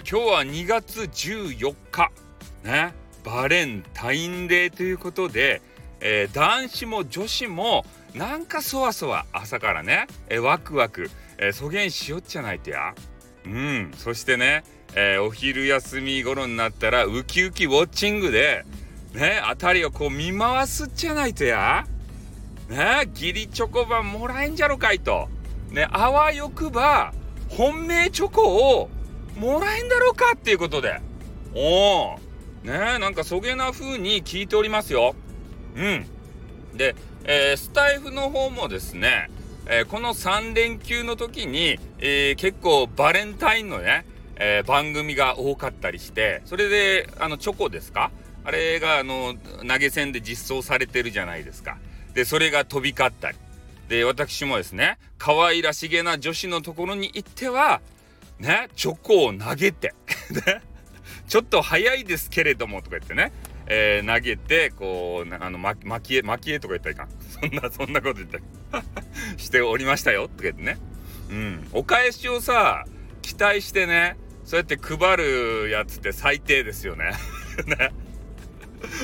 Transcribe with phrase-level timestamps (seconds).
[0.00, 2.12] 今日は2月14日。
[2.62, 2.94] ね。
[3.24, 5.60] バレンタインデーということで、
[6.00, 12.94] えー、男子も女子もなんかそわそわ朝からね、えー、ワクワク、えー、そげんしよっちゃないとや。
[13.44, 13.92] うん。
[13.96, 14.62] そしてね、
[14.94, 18.64] えー、お昼休み頃になったらウキウキウォッチングで
[19.14, 21.86] ね辺りをこう見回すっちゃないとや。
[22.68, 25.28] ね義理チョコバもらえんじゃろかいと。
[25.70, 27.12] ねあわよくば
[27.48, 28.90] 本命チョコを
[29.38, 31.00] もらえんだろうかっていうことで。
[31.54, 32.18] おお
[32.64, 35.14] ねなんかそげな風に聞いておりますよ。
[35.76, 36.06] うん。
[36.76, 39.30] で、えー、スタイフの方もですね、
[39.66, 44.04] えー、この3連休の時に、えー、結構バレンタインのね、
[44.40, 48.10] え番組が多かったりしてそれであのチョコですか？
[48.44, 49.34] あれがあの
[49.68, 51.78] 投げ銭で実装されてるじゃないですか。
[52.14, 53.38] でそれが飛び交ったり。
[53.88, 57.80] で私もですね可愛らしげな女子のところに行っては
[58.38, 59.94] ねチョコを投げて
[61.28, 63.32] ちょっと早いですけれどもとか言ってね、
[63.66, 67.08] えー、投げてこうあのまき絵巻き絵とか言ったらいかん。
[67.28, 68.40] そんなそんなこと言って
[69.36, 70.78] しておりましたよとか言ってね。
[71.30, 71.68] うん。
[71.72, 72.86] お返しをさ
[73.20, 77.12] 期待してねそうやって配るやつって最低ですよね。
[77.66, 77.92] ね。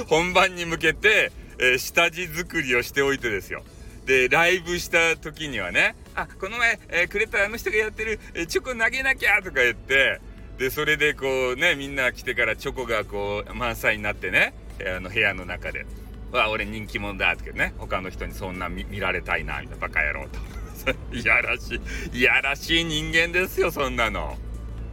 [0.07, 3.62] 本番に向けて、えー、下地作りをしておいてですよ。
[4.07, 10.20] でライブした時にはね「あこの前、えー、くれたあの人がやってる、えー、チョコ投げなきゃ」とか言って
[10.59, 14.55] でそれでこうねみんな来てからチョコがこう満載になってね
[14.97, 15.87] あの部屋の中で
[16.31, 20.39] 「わ俺人気者だ」とかね他の人にそんな見られたいなみたいなバカ野郎と。
[21.12, 21.81] いやらし
[22.12, 22.19] い。
[22.19, 24.37] いやらしい人間ですよそんなの。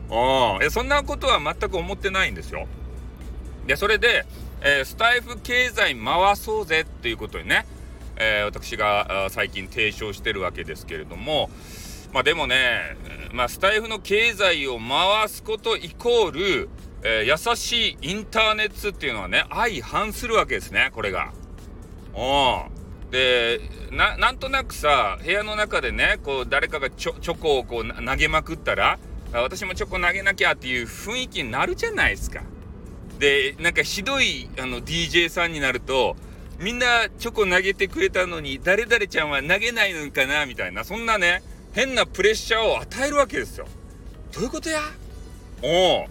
[0.10, 0.66] うん。
[0.66, 2.68] えそんなことは全く思ってないんですよ。
[3.68, 4.26] でそれで、
[4.62, 7.66] えー、スタイフ経済回そうぜっていうことにね、
[8.18, 11.50] えー、私が最近提唱してるわけですけれども
[12.14, 12.98] まあでもね、
[13.32, 16.70] まあ、スタイフの経済を回すことイコール、
[17.04, 21.32] えー、優しいインターネットっていうのはね相反するわけですねこれが。
[22.16, 23.60] うんで
[23.92, 29.00] なんとなくさ部屋の中でねこう誰かがチョチョコをこう投げまくったら
[29.34, 32.42] 私もチョコ投げなきゃっていう雰囲気になるじゃないですか。
[33.20, 36.16] でなんかひどいあの DJ さんになると
[36.62, 41.42] みんなチョコ投げてくれたのに誰々ちゃんは投げないのかなみたいなそんなね
[41.74, 43.66] 変なプレッシャーを与えるわけですよ。
[44.32, 44.80] どういうことや？
[45.64, 45.68] お
[46.04, 46.08] お。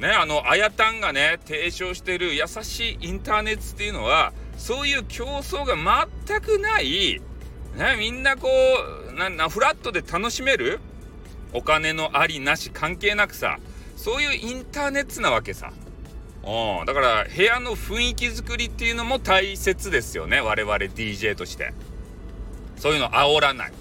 [0.00, 5.76] ね、あの、あやたんがね、提唱してる優しいインターネットっていうのは、そういう競争が
[6.26, 7.20] 全くない、
[7.76, 8.48] ね、みんなこ
[9.10, 10.80] う、な、な、フラットで楽しめる
[11.52, 13.58] お金のありなし関係なくさ、
[13.96, 15.70] そういうインターネットなわけさ。
[16.50, 21.72] おだから部屋の雰囲気作りっていうのも大切ですよね我々 DJ として
[22.76, 23.72] そういうの煽らない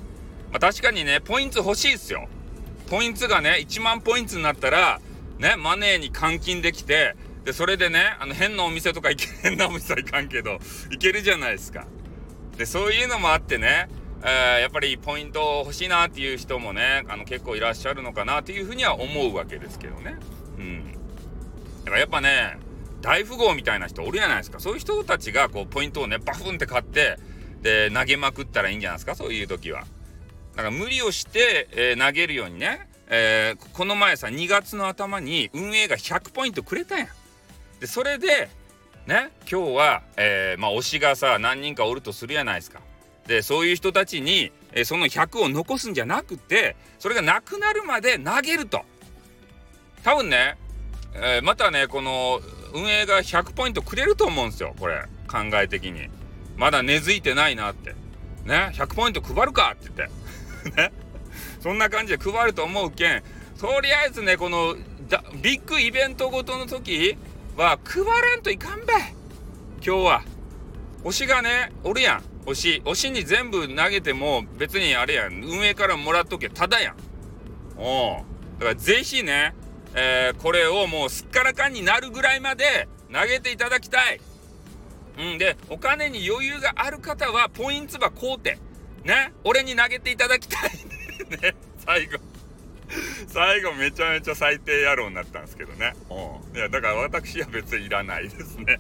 [0.52, 2.28] まあ、確かにね、ポイント欲しいっすよ。
[2.90, 5.00] ポイントがね、1万ポイントになったら、
[5.38, 7.16] ね、マネーに換金できて、
[7.46, 10.60] で、それでね、あの、変なお店とか行け、変なお店はいかんけど、
[10.90, 11.86] 行けるじゃないですか。
[12.58, 13.90] で、そういうのもあってね、
[14.24, 20.16] えー、やっぱりポイント欲しいなっていう人もね、あの、結構いらっしゃるのかなっていうふうには思うわけですけどね。
[20.58, 20.99] うん。
[21.90, 22.60] だからやっぱね、
[23.02, 24.60] 大富豪みたいな人おるじゃないですか。
[24.60, 27.18] そういう人たちが、こう、ポイントをね、バフンって買って、
[27.64, 29.82] で、投げまくったらいいんじゃないですか、そういう時は。
[30.56, 37.08] だから無理をして、えー、投げるようにね、えー、この前さ2月の頭に運営が100ポイントくれたやん。
[37.80, 38.50] でそれで
[39.08, 42.82] ね今日は、えー、まあ推しがさ何人かおるとするやないですか。
[43.26, 48.84] でそういう人たちに、え、その100を残すんじゃなくてそれがなくなるまで投げると。
[50.04, 50.58] 多分ね、
[51.14, 52.42] えー、またねこの
[52.74, 55.06] 運営が100ポイントくれると思うんですよこれ。
[55.28, 56.10] 考え的に。
[56.58, 57.96] まだ根付いてないなって。
[58.46, 60.76] ね100ポイント配るかって言って。
[60.82, 60.92] ね。
[61.62, 63.24] そんな感じで配ると思うけん
[63.60, 64.76] とりあえずねこの
[65.42, 67.18] ビッグイベントごとの時
[67.58, 68.94] は配らんといかんべ。
[68.94, 70.24] 今日は。
[71.04, 72.24] 推しがねおるやん。
[72.46, 72.82] 推し。
[72.86, 75.44] 推しに全部投げても別にあれやん。
[75.44, 76.50] 運営からもらっとけ。
[76.50, 76.96] ただやん。
[77.78, 78.26] お
[78.60, 79.54] だからぜひね、
[79.96, 84.22] えー、これをもうすっからかんになるぐらいまで投げていただきたい
[85.18, 88.58] うんでお金に余裕がある方はポインツば買うて
[89.04, 90.72] ね、俺に投げていただきたい
[91.42, 92.20] ね、最後。
[93.28, 95.94] 最後めちゃめちゃ最低野郎になったんですけどね。
[96.10, 96.58] うん。
[96.58, 98.80] いや、だから私は別にいらないですね。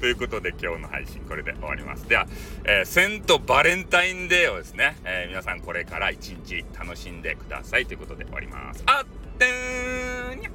[0.00, 2.08] ということで今日の配信これで終わります。
[2.08, 2.26] では、
[2.64, 8.82] えー、セントバレンタインデーをですね、えー、皆さんこれから一日楽しんでくださいということで終わります。
[8.86, 10.46] あってーに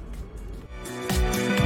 [1.60, 1.63] ゃ